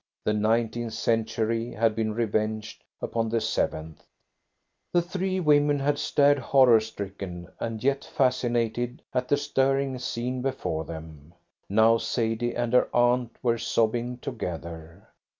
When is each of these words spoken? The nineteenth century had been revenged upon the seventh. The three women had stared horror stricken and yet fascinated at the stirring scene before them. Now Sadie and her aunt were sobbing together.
The 0.25 0.33
nineteenth 0.33 0.95
century 0.95 1.69
had 1.73 1.95
been 1.95 2.15
revenged 2.15 2.83
upon 3.03 3.29
the 3.29 3.39
seventh. 3.39 4.03
The 4.93 5.01
three 5.03 5.39
women 5.39 5.77
had 5.77 5.99
stared 5.99 6.39
horror 6.39 6.79
stricken 6.79 7.49
and 7.59 7.83
yet 7.83 8.03
fascinated 8.03 9.03
at 9.13 9.27
the 9.27 9.37
stirring 9.37 9.99
scene 9.99 10.41
before 10.41 10.85
them. 10.85 11.35
Now 11.69 11.99
Sadie 11.99 12.55
and 12.55 12.73
her 12.73 12.89
aunt 12.91 13.35
were 13.43 13.59
sobbing 13.59 14.17
together. 14.17 15.07